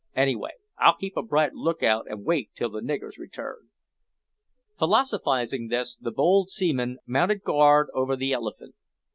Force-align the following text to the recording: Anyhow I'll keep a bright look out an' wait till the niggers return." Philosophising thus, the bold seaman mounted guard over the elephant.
Anyhow 0.15 0.45
I'll 0.79 0.95
keep 0.95 1.15
a 1.15 1.21
bright 1.21 1.53
look 1.53 1.83
out 1.83 2.07
an' 2.09 2.23
wait 2.23 2.49
till 2.55 2.71
the 2.71 2.81
niggers 2.81 3.19
return." 3.19 3.69
Philosophising 4.79 5.67
thus, 5.67 5.95
the 5.95 6.09
bold 6.09 6.49
seaman 6.49 6.97
mounted 7.05 7.43
guard 7.43 7.89
over 7.93 8.15
the 8.15 8.33
elephant. 8.33 8.73